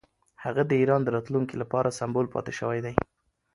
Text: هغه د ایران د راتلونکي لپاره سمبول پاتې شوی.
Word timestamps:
هغه 0.43 0.61
د 0.67 0.71
ایران 0.81 1.01
د 1.03 1.09
راتلونکي 1.15 1.55
لپاره 1.61 1.95
سمبول 1.99 2.25
پاتې 2.33 2.51
شوی. 2.59 2.79